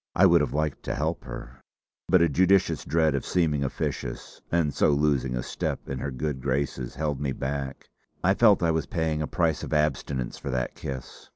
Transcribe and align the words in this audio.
I 0.15 0.25
would 0.25 0.41
have 0.41 0.51
liked 0.51 0.81
to 0.85 0.95
help 0.95 1.25
her, 1.25 1.61
but 2.07 2.23
a 2.23 2.27
judicious 2.27 2.83
dread 2.83 3.13
of 3.13 3.23
seeming 3.23 3.63
officious 3.63 4.41
and 4.51 4.73
so 4.73 4.89
losing 4.89 5.35
a 5.35 5.43
step 5.43 5.87
in 5.87 5.99
her 5.99 6.09
good 6.09 6.41
graces 6.41 6.95
held 6.95 7.21
me 7.21 7.33
back. 7.33 7.87
I 8.23 8.33
felt 8.33 8.57
that 8.61 8.65
I 8.69 8.71
was 8.71 8.87
paying 8.87 9.21
a 9.21 9.27
price 9.27 9.61
of 9.61 9.73
abstinence 9.73 10.39
for 10.39 10.49
that 10.49 10.73
kiss. 10.73 11.29